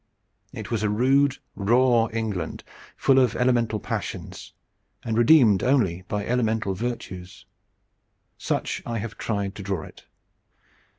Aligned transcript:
It 0.51 0.71
was 0.71 0.81
a 0.81 0.89
raw, 0.89 1.27
rude 1.55 2.11
England, 2.15 2.63
full 2.97 3.19
of 3.19 3.35
elemental 3.35 3.79
passions, 3.79 4.51
and 5.03 5.15
redeemed 5.15 5.61
only 5.61 6.05
by 6.07 6.25
elemental 6.25 6.73
virtues. 6.73 7.45
Such 8.35 8.81
I 8.83 8.97
have 8.97 9.19
tried 9.19 9.53
to 9.53 9.61
draw 9.61 9.83
it. 9.83 10.05